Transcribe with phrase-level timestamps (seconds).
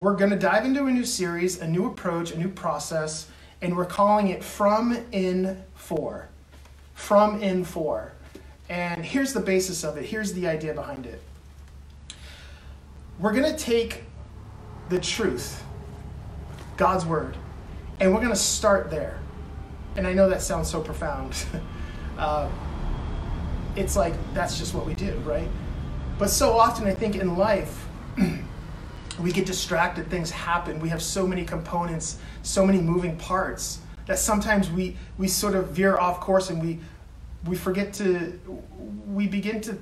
[0.00, 3.28] We're going to dive into a new series, a new approach, a new process,
[3.60, 6.28] and we're calling it From In For.
[6.94, 8.12] From In For.
[8.68, 10.04] And here's the basis of it.
[10.04, 11.20] Here's the idea behind it.
[13.18, 14.04] We're going to take
[14.88, 15.64] the truth,
[16.76, 17.36] God's word,
[17.98, 19.18] and we're going to start there.
[19.96, 21.44] And I know that sounds so profound.
[22.18, 22.48] uh,
[23.74, 25.48] it's like that's just what we do, right?
[26.20, 27.88] But so often, I think in life,
[29.18, 30.78] we get distracted, things happen.
[30.78, 35.68] We have so many components, so many moving parts that sometimes we, we sort of
[35.68, 36.78] veer off course and we,
[37.46, 38.38] we forget to,
[39.06, 39.78] we begin to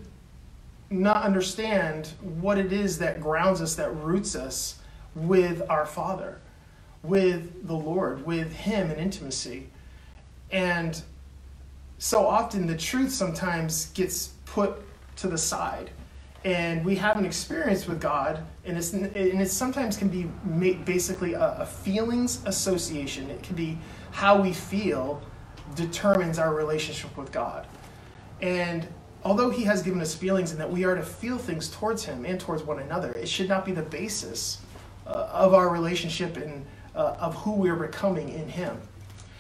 [0.91, 4.79] not understand what it is that grounds us, that roots us
[5.15, 6.41] with our Father,
[7.03, 9.69] with the Lord, with Him in intimacy.
[10.51, 11.01] And
[11.99, 14.83] so often the truth sometimes gets put
[15.17, 15.91] to the side
[16.47, 20.31] and we have an experience with God, and it's and it sometimes can be
[20.85, 23.29] basically a, a, feelings association.
[23.31, 23.77] It can be
[24.13, 25.21] how we feel
[25.75, 27.67] determines our relationship with God,
[28.41, 28.87] and
[29.25, 32.25] although He has given us feelings and that we are to feel things towards Him
[32.25, 34.59] and towards one another, it should not be the basis
[35.05, 38.81] uh, of our relationship and uh, of who we are becoming in Him.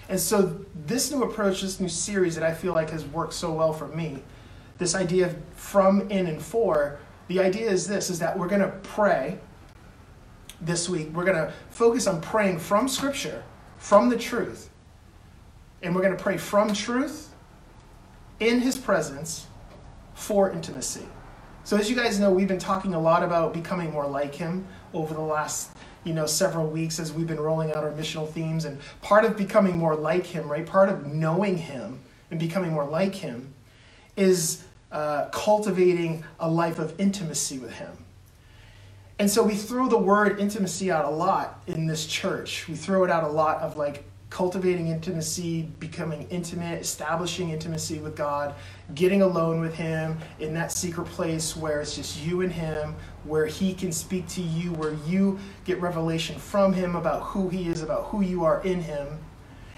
[0.08, 3.52] And so, this new approach, this new series that I feel like has worked so
[3.52, 4.24] well for me
[4.78, 8.60] this idea of from, in, and for, the idea is this is that we're going
[8.60, 9.38] to pray
[10.60, 11.08] this week.
[11.12, 13.42] We're going to focus on praying from Scripture,
[13.78, 14.70] from the truth.
[15.82, 17.30] And we're going to pray from truth,
[18.40, 19.46] in His presence,
[20.14, 21.06] for intimacy.
[21.64, 24.66] So, as you guys know, we've been talking a lot about becoming more like Him
[24.94, 25.70] over the last
[26.06, 29.36] you know several weeks as we've been rolling out our missional themes and part of
[29.36, 31.98] becoming more like him right part of knowing him
[32.30, 33.52] and becoming more like him
[34.16, 37.96] is uh, cultivating a life of intimacy with Him.
[39.18, 42.68] And so we throw the word intimacy out a lot in this church.
[42.68, 48.16] We throw it out a lot of like cultivating intimacy, becoming intimate, establishing intimacy with
[48.16, 48.54] God,
[48.94, 52.94] getting alone with Him in that secret place where it's just you and Him,
[53.24, 57.68] where He can speak to you, where you get revelation from Him about who He
[57.68, 59.18] is, about who you are in Him.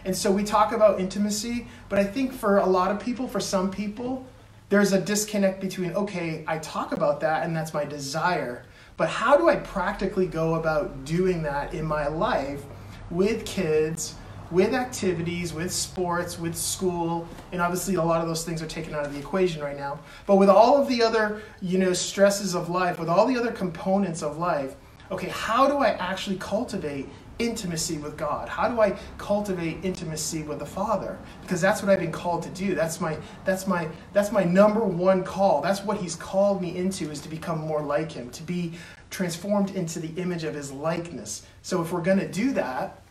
[0.04, 3.40] And so we talk about intimacy, but I think for a lot of people, for
[3.40, 4.26] some people,
[4.68, 8.64] there's a disconnect between, okay, I talk about that and that's my desire,
[8.96, 12.64] but how do I practically go about doing that in my life
[13.10, 14.16] with kids,
[14.50, 18.94] with activities, with sports, with school, and obviously a lot of those things are taken
[18.94, 20.00] out of the equation right now.
[20.26, 23.52] But with all of the other, you know, stresses of life, with all the other
[23.52, 24.74] components of life,
[25.10, 27.08] okay, how do I actually cultivate
[27.38, 28.48] intimacy with God?
[28.48, 31.18] How do I cultivate intimacy with the Father?
[31.42, 32.74] Because that's what I've been called to do.
[32.74, 35.60] That's my that's my that's my number one call.
[35.60, 38.72] That's what he's called me into is to become more like him, to be
[39.10, 41.46] transformed into the image of his likeness.
[41.62, 43.02] So if we're going to do that,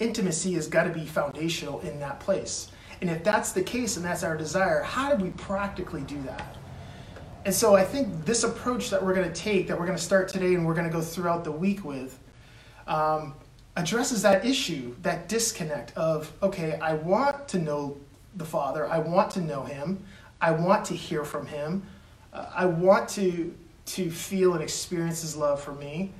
[0.00, 2.70] intimacy has got to be foundational in that place.
[3.00, 6.56] And if that's the case and that's our desire, how do we practically do that?
[7.44, 10.02] And so I think this approach that we're going to take, that we're going to
[10.02, 12.18] start today and we're going to go throughout the week with,
[12.86, 13.34] um,
[13.76, 17.96] addresses that issue, that disconnect of, okay, I want to know
[18.36, 20.04] the Father, I want to know Him,
[20.40, 21.82] I want to hear from Him,
[22.32, 23.54] uh, I want to,
[23.86, 26.12] to feel and experience His love for me.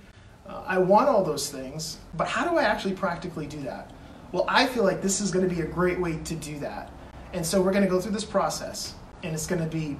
[0.46, 3.90] Uh, I want all those things, but how do I actually practically do that?
[4.32, 6.90] Well, I feel like this is going to be a great way to do that.
[7.32, 9.96] And so we're going to go through this process, and it's going to be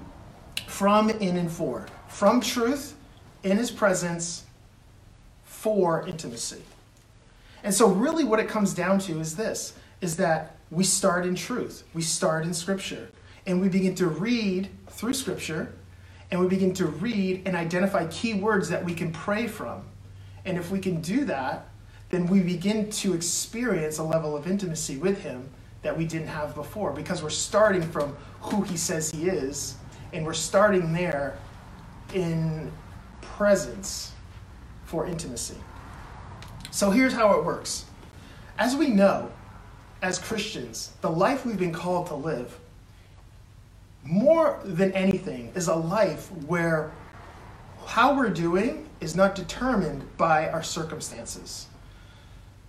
[0.66, 1.86] from, in, and for.
[2.08, 2.94] From truth,
[3.42, 4.43] in His presence,
[5.64, 6.60] for intimacy.
[7.62, 11.34] And so really what it comes down to is this is that we start in
[11.34, 11.84] truth.
[11.94, 13.08] We start in scripture
[13.46, 15.72] and we begin to read through scripture
[16.30, 19.86] and we begin to read and identify key words that we can pray from.
[20.44, 21.66] And if we can do that,
[22.10, 25.48] then we begin to experience a level of intimacy with him
[25.80, 29.76] that we didn't have before because we're starting from who he says he is
[30.12, 31.38] and we're starting there
[32.12, 32.70] in
[33.22, 34.13] presence
[34.94, 35.56] for intimacy.
[36.70, 37.84] So here's how it works.
[38.58, 39.32] As we know,
[40.02, 42.56] as Christians, the life we've been called to live,
[44.04, 46.92] more than anything, is a life where
[47.86, 51.66] how we're doing is not determined by our circumstances.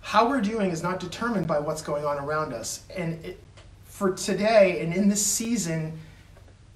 [0.00, 2.82] How we're doing is not determined by what's going on around us.
[2.96, 3.40] And it,
[3.84, 5.96] for today and in this season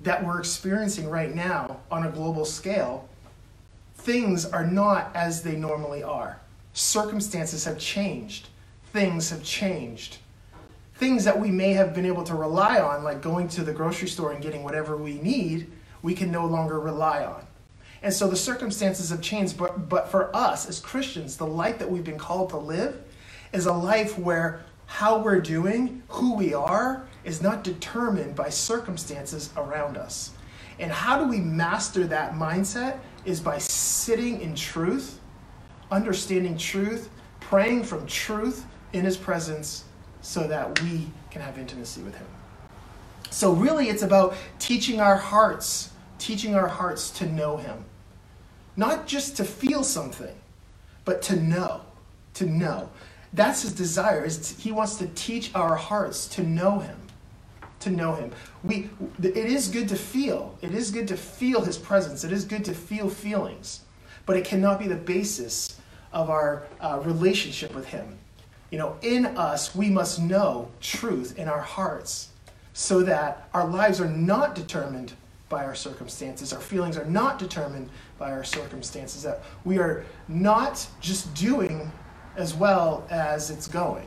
[0.02, 3.09] that we're experiencing right now on a global scale,
[4.00, 6.40] things are not as they normally are.
[6.72, 8.48] Circumstances have changed,
[8.92, 10.18] things have changed.
[10.94, 14.08] Things that we may have been able to rely on, like going to the grocery
[14.08, 15.70] store and getting whatever we need,
[16.02, 17.46] we can no longer rely on.
[18.02, 21.90] And so the circumstances have changed, but, but for us as Christians, the life that
[21.90, 23.02] we've been called to live
[23.52, 29.50] is a life where how we're doing, who we are, is not determined by circumstances
[29.56, 30.32] around us.
[30.78, 32.98] And how do we master that mindset?
[33.24, 35.20] Is by sitting in truth,
[35.90, 39.84] understanding truth, praying from truth in His presence
[40.22, 42.26] so that we can have intimacy with Him.
[43.30, 47.84] So, really, it's about teaching our hearts, teaching our hearts to know Him.
[48.76, 50.34] Not just to feel something,
[51.04, 51.82] but to know,
[52.34, 52.88] to know.
[53.32, 56.96] That's His desire, is He wants to teach our hearts to know Him
[57.80, 58.30] to know him.
[58.62, 58.90] We,
[59.22, 60.56] it is good to feel.
[60.62, 62.24] It is good to feel his presence.
[62.24, 63.80] It is good to feel feelings,
[64.26, 65.80] but it cannot be the basis
[66.12, 68.18] of our uh, relationship with him.
[68.70, 72.28] You know, in us, we must know truth in our hearts
[72.72, 75.12] so that our lives are not determined
[75.48, 76.52] by our circumstances.
[76.52, 79.24] Our feelings are not determined by our circumstances.
[79.24, 81.90] That we are not just doing
[82.36, 84.06] as well as it's going.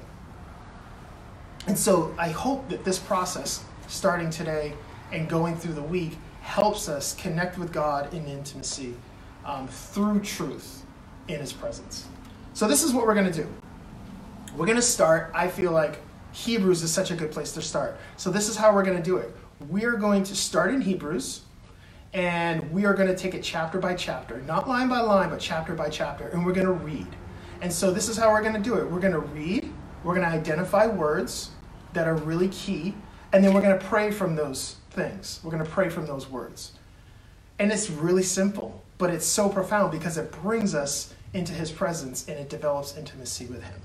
[1.68, 4.74] And so I hope that this process, starting today
[5.12, 8.96] and going through the week, helps us connect with God in intimacy
[9.46, 10.84] um, through truth
[11.28, 12.08] in His presence.
[12.54, 13.48] So, this is what we're going to do.
[14.56, 16.00] We're going to start, I feel like
[16.34, 17.98] Hebrews is such a good place to start.
[18.18, 19.36] So, this is how we're going to do it.
[19.70, 21.42] We are going to start in Hebrews,
[22.14, 25.40] and we are going to take it chapter by chapter, not line by line, but
[25.40, 27.08] chapter by chapter, and we're going to read.
[27.62, 28.90] And so, this is how we're going to do it.
[28.90, 29.63] We're going to read,
[30.04, 31.52] we're going to identify words
[31.94, 32.94] that are really key,
[33.32, 35.40] and then we're going to pray from those things.
[35.44, 36.74] We're going to pray from those words.
[37.60, 42.28] And it's really simple, but it's so profound because it brings us into his presence
[42.28, 43.80] and it develops intimacy with him.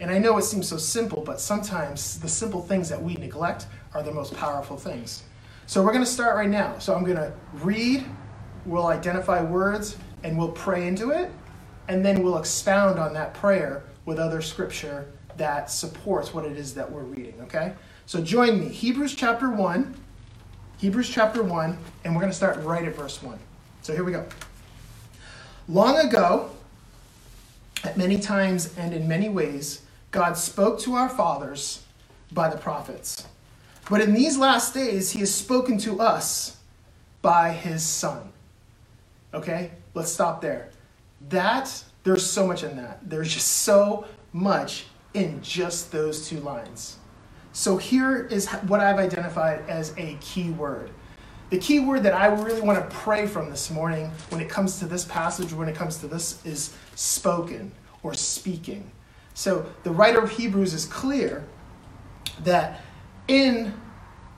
[0.00, 3.66] And I know it seems so simple, but sometimes the simple things that we neglect
[3.94, 5.24] are the most powerful things.
[5.66, 6.78] So we're going to start right now.
[6.78, 8.04] So I'm going to read,
[8.64, 11.30] we'll identify words, and we'll pray into it,
[11.88, 15.08] and then we'll expound on that prayer with other scripture
[15.38, 17.74] that supports what it is that we're reading, okay?
[18.06, 18.68] So join me.
[18.68, 19.94] Hebrews chapter 1.
[20.78, 23.38] Hebrews chapter 1, and we're going to start right at verse 1.
[23.82, 24.26] So here we go.
[25.68, 26.50] Long ago,
[27.84, 31.82] at many times and in many ways, God spoke to our fathers
[32.32, 33.26] by the prophets.
[33.90, 36.56] But in these last days, he has spoken to us
[37.22, 38.32] by his Son.
[39.34, 39.70] Okay?
[39.94, 40.70] Let's stop there.
[41.28, 43.00] That, there's so much in that.
[43.08, 46.96] There's just so much in just those two lines.
[47.52, 50.90] So here is what I've identified as a key word.
[51.50, 54.78] The key word that I really want to pray from this morning when it comes
[54.80, 57.72] to this passage, when it comes to this, is spoken
[58.02, 58.90] or speaking.
[59.32, 61.44] So the writer of Hebrews is clear
[62.44, 62.80] that
[63.28, 63.72] in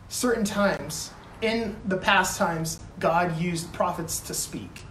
[0.09, 1.11] certain times,
[1.43, 4.85] in the past times, God used prophets to speak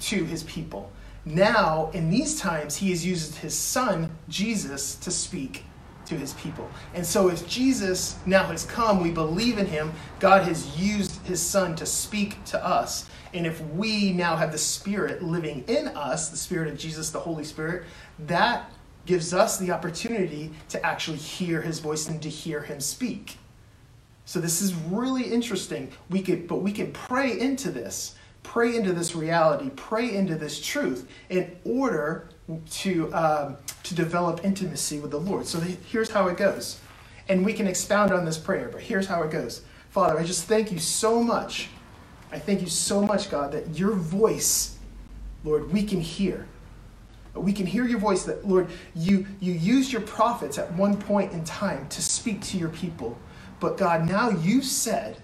[0.00, 0.92] to his people.
[1.24, 5.64] Now, in these times, he has used his son, Jesus, to speak
[6.06, 6.68] to his people.
[6.94, 11.40] And so, if Jesus now has come, we believe in him, God has used his
[11.40, 13.08] son to speak to us.
[13.32, 17.20] And if we now have the Spirit living in us, the Spirit of Jesus, the
[17.20, 17.84] Holy Spirit,
[18.20, 18.70] that
[19.06, 23.36] gives us the opportunity to actually hear his voice and to hear him speak.
[24.24, 25.90] So this is really interesting.
[26.08, 30.60] We could, but we can pray into this pray into this reality, pray into this
[30.60, 32.28] truth in order
[32.70, 35.46] to, um, to develop intimacy with the Lord.
[35.46, 36.80] So here's how it goes.
[37.28, 39.62] And we can expound on this prayer, but here's how it goes.
[39.90, 41.68] Father, I just thank you so much.
[42.32, 44.78] I thank you so much, God, that your voice,
[45.44, 46.46] Lord, we can hear.
[47.34, 51.32] We can hear your voice that, Lord, you, you used your prophets at one point
[51.32, 53.16] in time to speak to your people.
[53.60, 55.18] But God, now you said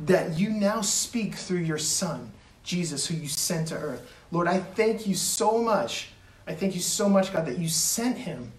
[0.00, 2.32] that you now speak through your Son.
[2.68, 4.14] Jesus, who you sent to earth.
[4.30, 6.10] Lord, I thank you so much.
[6.46, 8.52] I thank you so much, God, that you sent him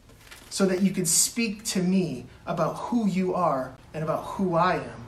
[0.49, 4.77] so that you could speak to me about who you are and about who I
[4.77, 5.07] am.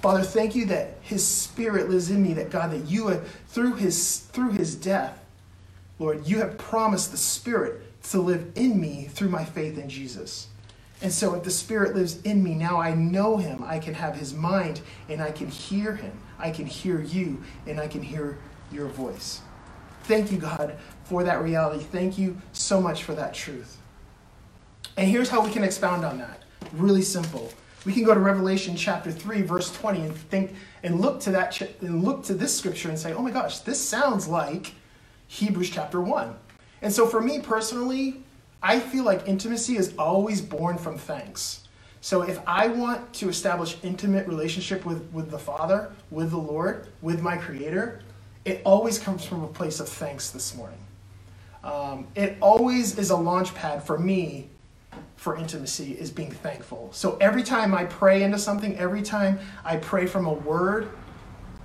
[0.00, 3.74] Father, thank you that his spirit lives in me, that God, that you have, through
[3.74, 5.18] his, through his death,
[5.98, 10.46] Lord, you have promised the spirit to live in me through my faith in Jesus.
[11.02, 13.62] And so if the Spirit lives in me, now I know him.
[13.64, 16.12] I can have his mind and I can hear him.
[16.40, 18.38] I can hear you and I can hear
[18.72, 19.40] your voice.
[20.04, 21.84] Thank you, God, for that reality.
[21.84, 23.76] Thank you so much for that truth.
[24.96, 26.42] And here's how we can expound on that.
[26.72, 27.52] Really simple.
[27.84, 31.60] We can go to Revelation chapter 3 verse 20 and think and look to that
[31.80, 34.74] and look to this scripture and say, "Oh my gosh, this sounds like
[35.28, 36.34] Hebrews chapter 1."
[36.82, 38.22] And so for me personally,
[38.62, 41.60] I feel like intimacy is always born from thanks.
[42.00, 46.88] So if I want to establish intimate relationship with, with the Father, with the Lord,
[47.02, 48.00] with my Creator,
[48.44, 50.78] it always comes from a place of thanks this morning.
[51.62, 54.48] Um, it always is a launch pad for me
[55.16, 56.88] for intimacy is being thankful.
[56.92, 60.88] So every time I pray into something, every time I pray from a word,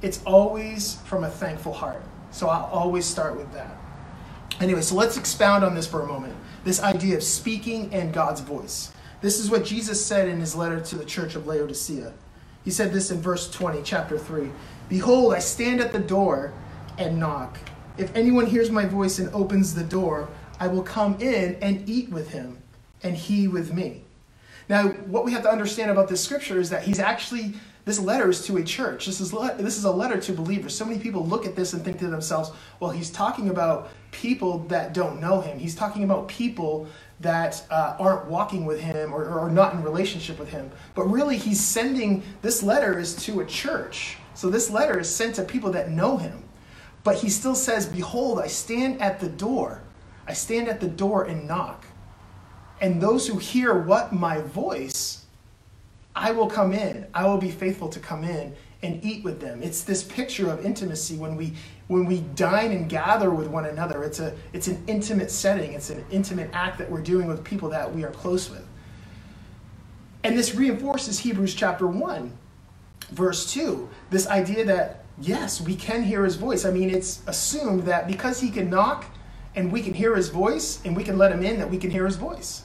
[0.01, 2.03] it's always from a thankful heart.
[2.31, 3.77] So I'll always start with that.
[4.59, 6.35] Anyway, so let's expound on this for a moment.
[6.65, 8.91] This idea of speaking and God's voice.
[9.21, 12.13] This is what Jesus said in his letter to the church of Laodicea.
[12.63, 14.49] He said this in verse 20, chapter 3
[14.89, 16.53] Behold, I stand at the door
[16.97, 17.57] and knock.
[17.97, 20.29] If anyone hears my voice and opens the door,
[20.59, 22.57] I will come in and eat with him
[23.03, 24.01] and he with me.
[24.67, 27.53] Now, what we have to understand about this scripture is that he's actually,
[27.85, 29.05] this letter is to a church.
[29.05, 30.75] This is, this is a letter to believers.
[30.75, 34.59] So many people look at this and think to themselves, well, he's talking about people
[34.69, 35.59] that don't know him.
[35.59, 36.87] He's talking about people
[37.19, 40.71] that uh, aren't walking with him or, or not in relationship with him.
[40.95, 44.17] But really, he's sending, this letter is to a church.
[44.33, 46.43] So this letter is sent to people that know him.
[47.03, 49.83] But he still says, Behold, I stand at the door.
[50.27, 51.85] I stand at the door and knock.
[52.81, 55.14] And those who hear what my voice,
[56.15, 57.05] I will come in.
[57.13, 59.61] I will be faithful to come in and eat with them.
[59.61, 61.53] It's this picture of intimacy when we
[61.87, 64.03] when we dine and gather with one another.
[64.03, 65.73] It's a it's an intimate setting.
[65.73, 68.65] It's an intimate act that we're doing with people that we are close with.
[70.23, 72.35] And this reinforces Hebrews chapter 1,
[73.11, 73.87] verse 2.
[74.09, 76.65] This idea that yes, we can hear his voice.
[76.65, 79.05] I mean, it's assumed that because he can knock
[79.55, 81.91] and we can hear his voice and we can let him in that we can
[81.91, 82.63] hear his voice.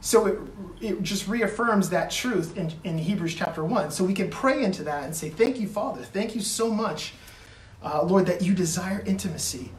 [0.00, 0.38] So it,
[0.80, 3.90] it just reaffirms that truth in, in Hebrews chapter 1.
[3.90, 6.02] So we can pray into that and say, Thank you, Father.
[6.02, 7.14] Thank you so much,
[7.82, 9.72] uh, Lord, that you desire intimacy,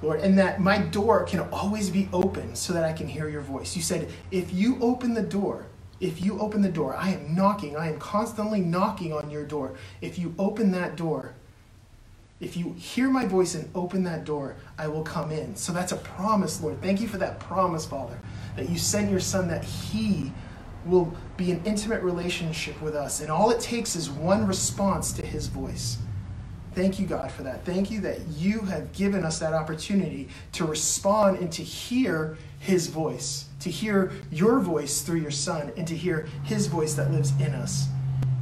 [0.00, 3.40] Lord, and that my door can always be open so that I can hear your
[3.40, 3.74] voice.
[3.74, 5.66] You said, If you open the door,
[6.00, 9.74] if you open the door, I am knocking, I am constantly knocking on your door.
[10.00, 11.34] If you open that door,
[12.38, 15.56] if you hear my voice and open that door, I will come in.
[15.56, 16.80] So that's a promise, Lord.
[16.82, 18.18] Thank you for that promise, Father
[18.56, 20.32] that you send your son that he
[20.84, 23.20] will be an intimate relationship with us.
[23.20, 25.98] And all it takes is one response to his voice.
[26.74, 27.64] Thank you, God, for that.
[27.64, 32.88] Thank you that you have given us that opportunity to respond and to hear his
[32.88, 37.32] voice, to hear your voice through your son, and to hear his voice that lives
[37.40, 37.86] in us.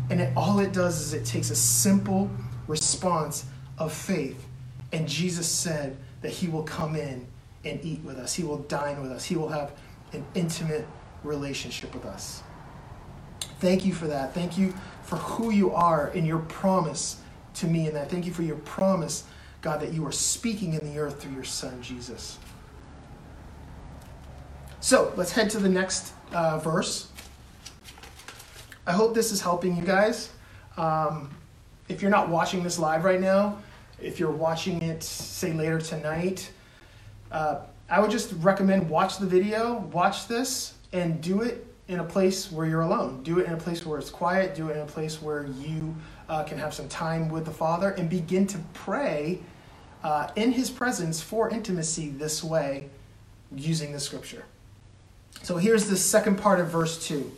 [0.09, 2.31] And it, all it does is it takes a simple
[2.66, 3.45] response
[3.78, 4.47] of faith.
[4.92, 7.26] And Jesus said that he will come in
[7.64, 9.73] and eat with us, he will dine with us, he will have
[10.12, 10.87] an intimate
[11.25, 12.42] relationship with us.
[13.61, 14.35] Thank you for that.
[14.35, 17.21] Thank you for who you are and your promise
[17.54, 18.11] to me and that.
[18.11, 19.25] Thank you for your promise,
[19.61, 22.38] God, that you are speaking in the earth through your Son, Jesus.
[24.81, 27.09] So let's head to the next uh, verse.
[28.85, 30.31] I hope this is helping you guys.
[30.76, 31.31] Um,
[31.88, 33.59] if you're not watching this live right now,
[34.00, 36.50] if you're watching it, say later tonight,
[37.31, 42.05] uh, I would just recommend watch the video, watch this, and do it in a
[42.05, 43.23] place where you're alone.
[43.23, 44.55] Do it in a place where it's quiet.
[44.55, 45.95] Do it in a place where you
[46.29, 49.41] uh, can have some time with the Father and begin to pray
[50.03, 52.89] uh, in His presence for intimacy this way
[53.55, 54.45] using the scripture.
[55.43, 57.31] So here's the second part of verse 2.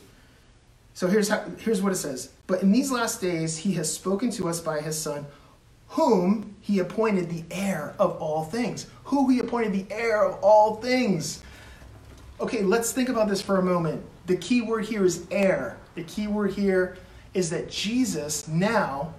[0.95, 4.31] So here's, how, here's what it says But in these last days, He has spoken
[4.33, 5.27] to us by His Son
[5.95, 8.89] whom he appointed the heir of all things.
[9.05, 11.41] Who he appointed the heir of all things.
[12.41, 14.05] Okay, let's think about this for a moment.
[14.27, 15.79] The key word here is heir.
[15.95, 16.97] The key word here
[17.33, 19.15] is that Jesus now,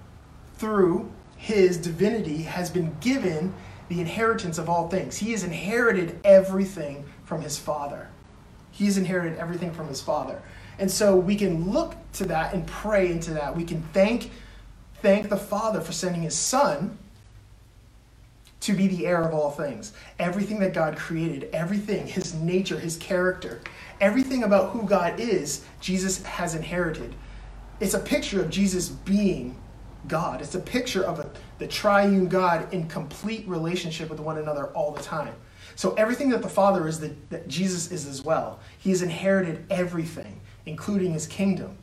[0.58, 3.54] through his divinity, has been given
[3.88, 5.16] the inheritance of all things.
[5.16, 8.10] He has inherited everything from his Father.
[8.72, 10.42] He has inherited everything from his Father.
[10.78, 13.56] And so we can look to that and pray into that.
[13.56, 14.30] We can thank
[15.02, 16.98] thank the Father for sending his Son
[18.62, 19.94] to be the heir of all things.
[20.18, 23.62] Everything that God created, everything, his nature, his character,
[24.02, 27.14] everything about who God is, Jesus has inherited.
[27.80, 29.56] It's a picture of Jesus being
[30.08, 30.42] God.
[30.42, 34.92] It's a picture of a, the triune God in complete relationship with one another all
[34.92, 35.36] the time.
[35.76, 38.60] So everything that the Father is, that, that Jesus is as well.
[38.80, 41.78] He has inherited everything, including his kingdom.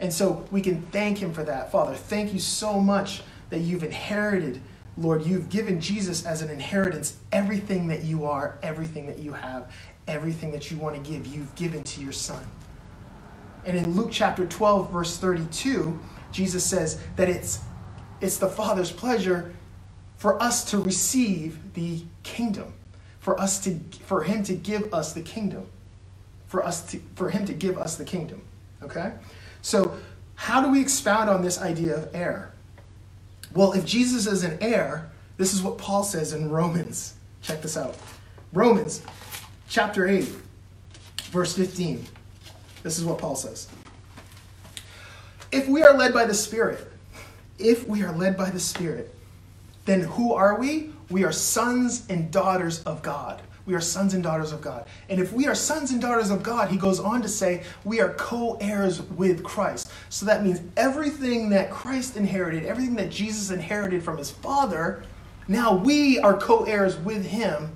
[0.00, 1.72] And so we can thank him for that.
[1.72, 4.60] Father, thank you so much that you've inherited,
[4.98, 9.72] Lord, you've given Jesus as an inheritance everything that you are, everything that you have,
[10.08, 12.44] everything that you want to give, you've given to your Son.
[13.64, 15.98] And in Luke chapter 12, verse 32,
[16.32, 17.60] Jesus says that it's,
[18.20, 19.54] it's the Father's pleasure
[20.16, 22.72] for us to receive the kingdom,
[23.20, 25.66] for us to for him to give us the kingdom,
[26.46, 28.40] for us to for him to give us the kingdom.
[28.82, 29.12] Okay?
[29.66, 29.96] So,
[30.36, 32.52] how do we expound on this idea of heir?
[33.52, 37.14] Well, if Jesus is an heir, This is what Paul says in Romans.
[37.42, 37.96] Check this out.
[38.52, 39.02] Romans
[39.68, 40.30] chapter 8,
[41.32, 42.06] verse 15.
[42.84, 43.68] This is what Paul says.
[45.50, 46.86] If we are led by the Spirit,
[47.58, 49.12] if we are led by the Spirit,
[49.84, 50.92] then who are we?
[51.10, 53.42] We are sons and daughters of God.
[53.66, 54.86] We are sons and daughters of God.
[55.08, 58.00] And if we are sons and daughters of God, he goes on to say, we
[58.00, 59.90] are co heirs with Christ.
[60.08, 65.02] So that means everything that Christ inherited, everything that Jesus inherited from his Father,
[65.48, 67.72] now we are co heirs with him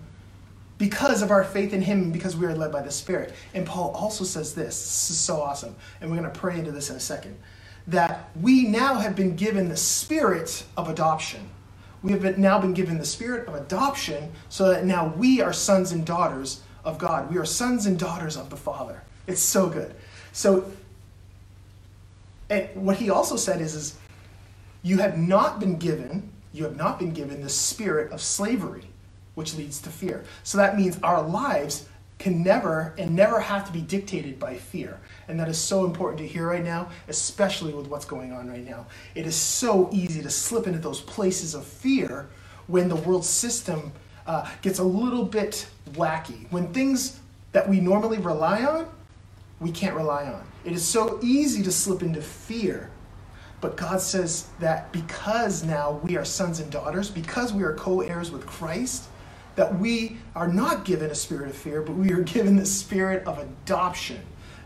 [0.78, 3.34] because of our faith in him and because we are led by the Spirit.
[3.52, 5.74] And Paul also says this this is so awesome.
[6.00, 7.36] And we're going to pray into this in a second
[7.86, 11.48] that we now have been given the spirit of adoption.
[12.02, 15.52] We have been, now been given the spirit of adoption so that now we are
[15.52, 17.30] sons and daughters of God.
[17.30, 19.02] We are sons and daughters of the Father.
[19.26, 19.94] It's so good.
[20.32, 20.70] So,
[22.48, 23.98] and what he also said is, is
[24.82, 28.84] you have not been given, you have not been given the spirit of slavery,
[29.34, 30.24] which leads to fear.
[30.42, 31.86] So that means our lives
[32.20, 35.00] can never and never have to be dictated by fear.
[35.26, 38.64] And that is so important to hear right now, especially with what's going on right
[38.64, 38.86] now.
[39.14, 42.28] It is so easy to slip into those places of fear
[42.66, 43.90] when the world system
[44.26, 46.46] uh, gets a little bit wacky.
[46.52, 47.18] When things
[47.52, 48.86] that we normally rely on,
[49.58, 50.46] we can't rely on.
[50.64, 52.90] It is so easy to slip into fear.
[53.62, 58.02] But God says that because now we are sons and daughters, because we are co
[58.02, 59.09] heirs with Christ,
[59.56, 63.26] that we are not given a spirit of fear, but we are given the spirit
[63.26, 64.20] of adoption.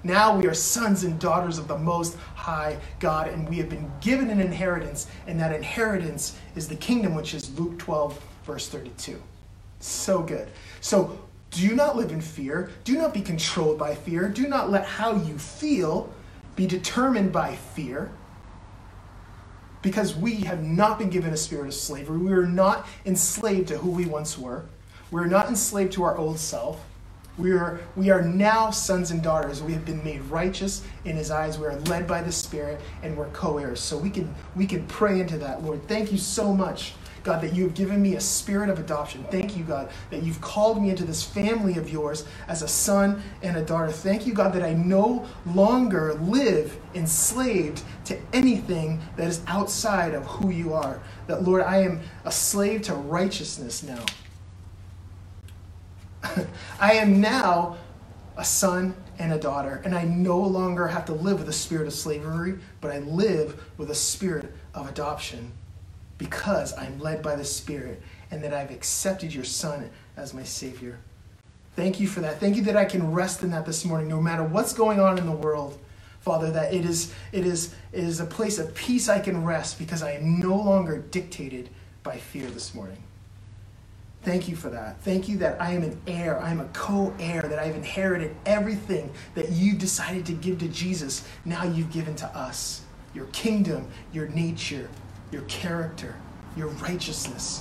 [0.04, 3.90] Now we are sons and daughters of the Most High God, and we have been
[4.02, 9.20] given an inheritance, and that inheritance is the kingdom, which is Luke 12, verse 32.
[9.80, 10.48] So good.
[10.82, 11.18] So
[11.50, 12.70] do not live in fear.
[12.84, 14.28] Do not be controlled by fear.
[14.28, 16.12] Do not let how you feel
[16.56, 18.10] be determined by fear.
[19.80, 22.18] Because we have not been given a spirit of slavery.
[22.18, 24.64] We are not enslaved to who we once were.
[25.10, 26.84] We're not enslaved to our old self.
[27.36, 29.60] We are, we are now sons and daughters.
[29.62, 31.58] We have been made righteous in his eyes.
[31.58, 33.80] We are led by the Spirit and we're co-heirs.
[33.80, 35.86] So we can we can pray into that, Lord.
[35.88, 39.24] Thank you so much, God, that you have given me a spirit of adoption.
[39.32, 43.20] Thank you, God, that you've called me into this family of yours as a son
[43.42, 43.90] and a daughter.
[43.90, 50.24] Thank you, God, that I no longer live enslaved to anything that is outside of
[50.26, 51.00] who you are.
[51.26, 54.04] That, Lord, I am a slave to righteousness now.
[56.80, 57.76] I am now
[58.36, 61.86] a son and a daughter, and I no longer have to live with a spirit
[61.86, 65.52] of slavery, but I live with a spirit of adoption
[66.18, 70.98] because I'm led by the Spirit and that I've accepted your Son as my Savior.
[71.76, 72.38] Thank you for that.
[72.38, 75.18] Thank you that I can rest in that this morning, no matter what's going on
[75.18, 75.78] in the world.
[76.20, 79.78] Father, that it is, it is, it is a place of peace I can rest
[79.78, 81.68] because I am no longer dictated
[82.02, 83.02] by fear this morning.
[84.24, 85.00] Thank you for that.
[85.02, 86.40] Thank you that I am an heir.
[86.40, 90.68] I am a co heir, that I've inherited everything that you decided to give to
[90.68, 91.28] Jesus.
[91.44, 92.82] Now you've given to us
[93.14, 94.88] your kingdom, your nature,
[95.30, 96.16] your character,
[96.56, 97.60] your righteousness,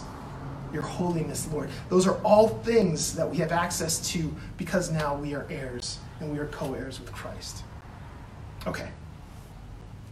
[0.72, 1.70] your holiness, Lord.
[1.90, 6.32] Those are all things that we have access to because now we are heirs and
[6.32, 7.64] we are co heirs with Christ.
[8.66, 8.88] Okay.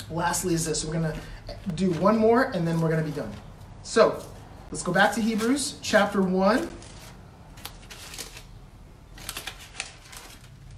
[0.09, 1.17] Lastly, is this we're going to
[1.75, 3.31] do one more and then we're going to be done.
[3.83, 4.21] So,
[4.71, 6.69] Let's go back to Hebrews chapter 1.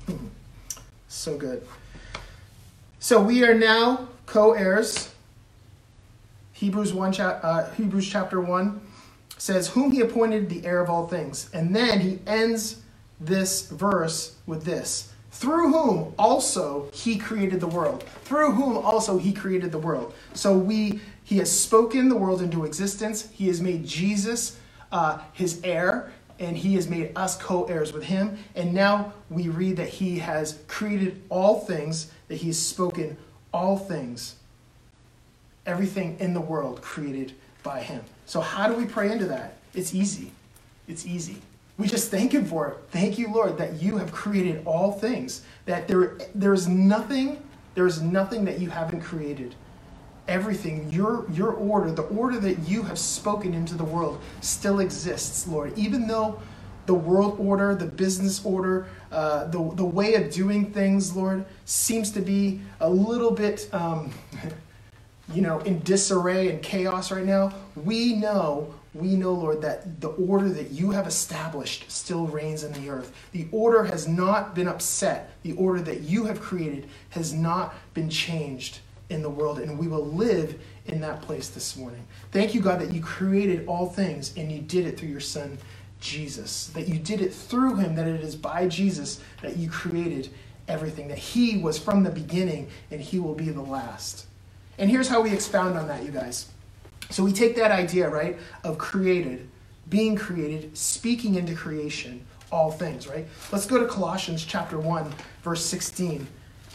[1.08, 1.68] so good.
[2.98, 5.14] So we are now co-heirs.
[6.54, 8.82] Hebrews 1 uh, Hebrews chapter 1
[9.38, 11.52] says whom he appointed the heir of all things.
[11.54, 12.82] And then he ends
[13.20, 15.13] this verse with this.
[15.34, 18.04] Through whom also he created the world.
[18.24, 20.14] Through whom also he created the world.
[20.34, 23.30] So we he has spoken the world into existence.
[23.32, 24.58] He has made Jesus
[24.92, 28.38] uh, his heir, and he has made us co heirs with him.
[28.56, 33.18] And now we read that he has created all things, that he has spoken
[33.52, 34.36] all things,
[35.66, 38.04] everything in the world created by him.
[38.28, 39.58] So, how do we pray into that?
[39.74, 40.32] It's easy.
[40.88, 41.42] It's easy.
[41.78, 42.78] We just thank him for it.
[42.92, 47.42] Thank you, Lord, that you have created all things, that there, there is nothing,
[47.76, 49.56] there is nothing that you haven't created
[50.28, 55.48] everything, your, your order, the order that you have spoken into the world still exists,
[55.48, 55.78] Lord.
[55.78, 56.40] Even though
[56.86, 62.12] the world order, the business order, uh, the, the way of doing things, Lord, seems
[62.12, 64.12] to be a little bit, um,
[65.34, 70.10] you know, in disarray and chaos right now, we know, we know, Lord, that the
[70.10, 73.12] order that you have established still reigns in the earth.
[73.32, 75.32] The order has not been upset.
[75.42, 78.80] The order that you have created has not been changed
[79.10, 82.06] in the world, and we will live in that place this morning.
[82.32, 85.58] Thank you, God, that you created all things and you did it through your Son,
[86.00, 86.68] Jesus.
[86.68, 90.30] That you did it through him, that it is by Jesus that you created
[90.68, 94.28] everything, that he was from the beginning and he will be the last.
[94.78, 96.50] And here's how we expound on that, you guys.
[97.10, 99.50] So we take that idea, right, of created,
[99.90, 103.28] being created, speaking into creation, all things, right?
[103.52, 105.12] Let's go to Colossians chapter 1,
[105.44, 106.28] verse 16.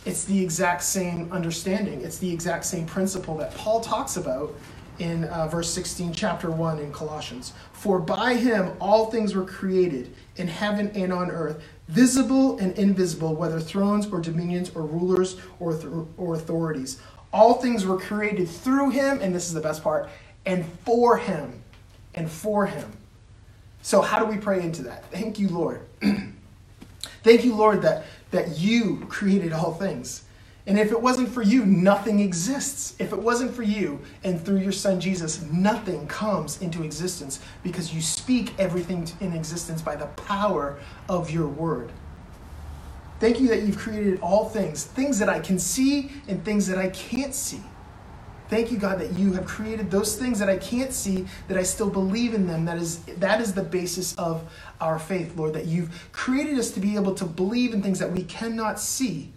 [0.05, 2.03] It's the exact same understanding.
[2.03, 4.55] It's the exact same principle that Paul talks about
[4.99, 7.53] in uh, verse 16, chapter 1 in Colossians.
[7.73, 13.35] For by him all things were created in heaven and on earth, visible and invisible,
[13.35, 17.01] whether thrones or dominions or rulers or, th- or authorities.
[17.33, 20.09] All things were created through him, and this is the best part,
[20.47, 21.63] and for him.
[22.15, 22.91] And for him.
[23.83, 25.11] So, how do we pray into that?
[25.11, 25.83] Thank you, Lord.
[27.23, 30.25] Thank you, Lord, that, that you created all things.
[30.69, 32.95] And if it wasn't for you, nothing exists.
[32.99, 37.95] If it wasn't for you and through your son Jesus, nothing comes into existence because
[37.95, 41.91] you speak everything in existence by the power of your word.
[43.21, 46.79] Thank you that you've created all things, things that I can see and things that
[46.79, 47.61] I can't see.
[48.49, 51.63] Thank you, God, that you have created those things that I can't see, that I
[51.63, 52.65] still believe in them.
[52.65, 54.43] That is, that is the basis of
[54.81, 58.11] our faith, Lord, that you've created us to be able to believe in things that
[58.11, 59.33] we cannot see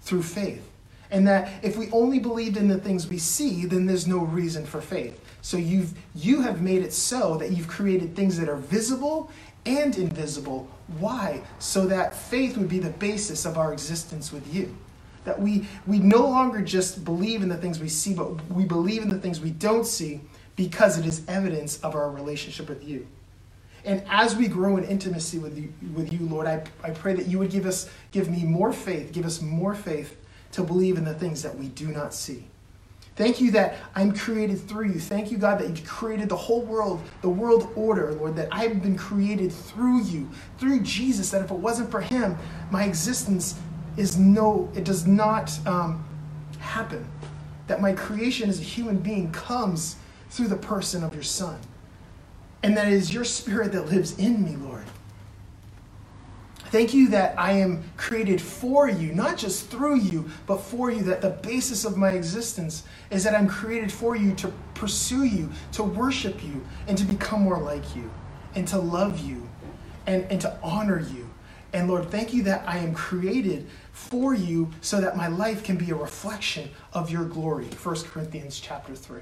[0.00, 0.68] through faith.
[1.10, 4.64] And that if we only believed in the things we see, then there's no reason
[4.64, 5.20] for faith.
[5.42, 9.30] So you've you have made it so that you've created things that are visible
[9.64, 10.68] and invisible.
[10.98, 11.42] Why?
[11.58, 14.76] So that faith would be the basis of our existence with you.
[15.24, 19.02] That we, we no longer just believe in the things we see, but we believe
[19.02, 20.20] in the things we don't see
[20.56, 23.06] because it is evidence of our relationship with you.
[23.84, 27.26] And as we grow in intimacy with you, with you Lord, I, I pray that
[27.26, 30.16] you would give us, give me more faith, give us more faith
[30.52, 32.44] to believe in the things that we do not see.
[33.14, 34.98] Thank you that I'm created through you.
[34.98, 38.82] Thank you, God, that you created the whole world, the world order, Lord, that I've
[38.82, 42.36] been created through you, through Jesus, that if it wasn't for him,
[42.70, 43.58] my existence
[43.98, 46.04] is no, it does not um,
[46.58, 47.06] happen.
[47.66, 49.96] That my creation as a human being comes
[50.30, 51.58] through the person of your Son.
[52.62, 54.86] And that it is your spirit that lives in me, Lord.
[56.72, 61.02] Thank you that I am created for you, not just through you, but for you.
[61.02, 65.50] That the basis of my existence is that I'm created for you to pursue you,
[65.72, 68.10] to worship you, and to become more like you,
[68.54, 69.46] and to love you,
[70.06, 71.28] and, and to honor you.
[71.74, 75.76] And Lord, thank you that I am created for you so that my life can
[75.76, 77.66] be a reflection of your glory.
[77.66, 79.20] 1 Corinthians chapter 3.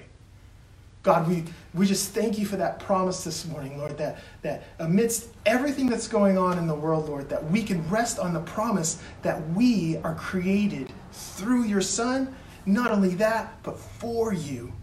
[1.02, 5.30] God, we, we just thank you for that promise this morning, Lord, that, that amidst
[5.46, 9.02] everything that's going on in the world, Lord, that we can rest on the promise
[9.22, 12.34] that we are created through your Son.
[12.66, 14.74] Not only that, but for you,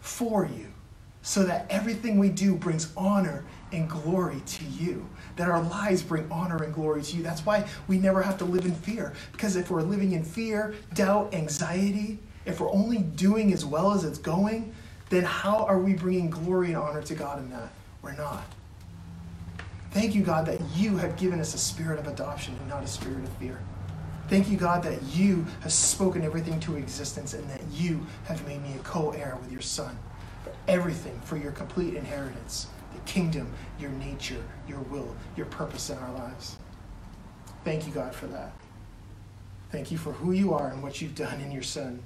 [0.00, 0.66] for you,
[1.22, 5.08] so that everything we do brings honor and glory to you.
[5.36, 7.22] That our lives bring honor and glory to you.
[7.22, 9.12] That's why we never have to live in fear.
[9.30, 14.02] Because if we're living in fear, doubt, anxiety, if we're only doing as well as
[14.04, 14.74] it's going,
[15.10, 17.70] then how are we bringing glory and honor to God in that?
[18.02, 18.44] We're not.
[19.90, 22.86] Thank you, God, that you have given us a spirit of adoption and not a
[22.86, 23.60] spirit of fear.
[24.28, 28.62] Thank you, God, that you have spoken everything to existence and that you have made
[28.62, 29.98] me a co heir with your Son
[30.44, 35.98] for everything, for your complete inheritance, the kingdom, your nature, your will, your purpose in
[35.98, 36.56] our lives.
[37.64, 38.52] Thank you, God, for that.
[39.72, 42.00] Thank you for who you are and what you've done in your Son.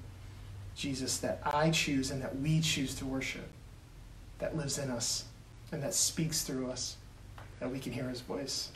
[0.77, 3.49] Jesus that I choose and that we choose to worship,
[4.39, 5.25] that lives in us
[5.73, 6.97] and that speaks through us,
[7.61, 8.71] that we can hear his voice.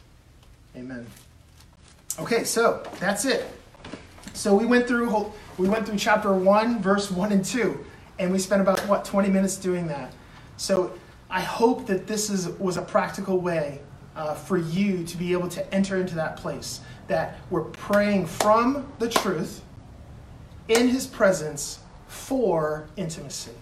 [0.77, 1.07] Amen.
[2.19, 3.47] Okay, so that's it.
[4.33, 7.85] So we went through we went through chapter 1, verse 1 and 2,
[8.19, 10.13] and we spent about what 20 minutes doing that.
[10.57, 10.93] So
[11.31, 13.81] I hope that this is was a practical way
[14.17, 18.93] uh, for you to be able to enter into that place that we're praying from
[18.99, 19.63] the truth
[20.69, 23.53] in his presence for intimacy.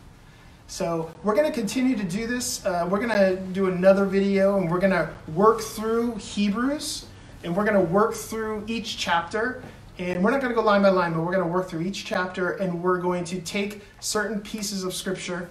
[0.68, 2.64] So we're going to continue to do this.
[2.64, 7.06] Uh, we're going to do another video and we're going to work through Hebrews
[7.44, 9.62] and we're going to work through each chapter.
[9.98, 11.82] And we're not going to go line by line, but we're going to work through
[11.82, 15.50] each chapter and we're going to take certain pieces of scripture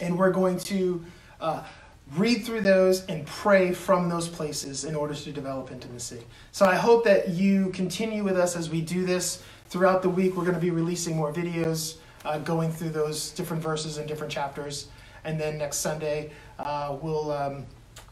[0.00, 1.04] and we're going to
[1.40, 1.62] uh,
[2.14, 6.22] read through those and pray from those places in order to develop intimacy.
[6.52, 10.36] So I hope that you continue with us as we do this throughout the week.
[10.36, 14.32] We're going to be releasing more videos uh, going through those different verses and different
[14.32, 14.88] chapters.
[15.24, 17.66] And then next Sunday, uh, we'll, um,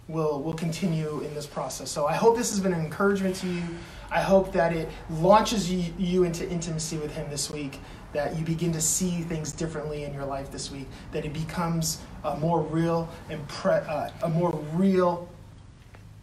[0.09, 1.91] we'll, we'll continue in this process.
[1.91, 3.63] So I hope this has been an encouragement to you.
[4.11, 7.81] I hope that it launches you, you into intimacy with Him this week,
[8.13, 12.01] that you begin to see things differently in your life this week, that it becomes
[12.23, 15.29] a more real and pre- uh, a more real.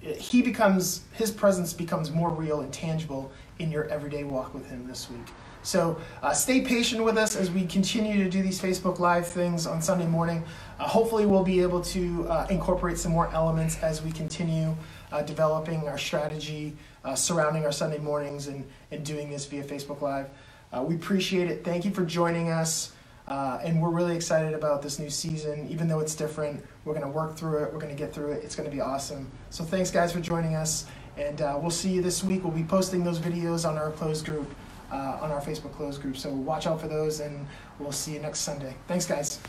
[0.02, 4.88] He becomes His presence becomes more real and tangible in your everyday walk with Him
[4.88, 5.28] this week.
[5.64, 9.68] So uh, stay patient with us as we continue to do these Facebook Live things
[9.68, 10.44] on Sunday morning.
[10.80, 14.76] Uh, hopefully, we'll be able to uh, incorporate some more elements as we continue
[15.12, 20.02] uh, developing our strategy uh, surrounding our Sunday mornings and, and doing this via Facebook
[20.02, 20.30] Live.
[20.74, 21.64] Uh, we appreciate it.
[21.64, 22.94] Thank you for joining us.
[23.64, 25.68] And we're really excited about this new season.
[25.70, 27.74] Even though it's different, we're going to work through it.
[27.74, 28.44] We're going to get through it.
[28.44, 29.30] It's going to be awesome.
[29.50, 30.86] So, thanks, guys, for joining us.
[31.18, 32.44] And we'll see you this week.
[32.44, 34.54] We'll be posting those videos on our closed group
[34.92, 36.18] uh, on our Facebook closed group.
[36.18, 37.48] So watch out for those, and
[37.80, 38.76] we'll see you next Sunday.
[38.88, 39.40] Thanks, guys.